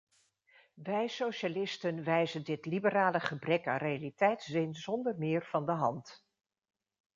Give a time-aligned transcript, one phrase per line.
[0.73, 6.25] Wij socialisten wijzen dit liberale gebrek aan realiteitszin zonder meer van de hand.